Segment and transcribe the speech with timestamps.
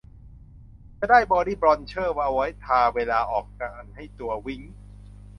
[0.99, 4.61] ก็จะได้บอดี้บรอนเซอร์เอาไว้ทาเวลาออกงานให้ตัววิ้ง